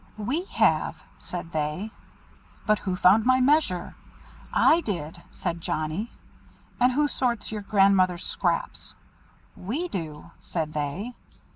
[0.17, 1.91] "We have," said they.
[2.65, 3.95] "But who found my measure?"
[4.51, 6.09] "I did," said Johnnie.
[6.79, 8.95] "And who sorts your grandmother's scraps?"
[9.55, 11.13] "We do," said they.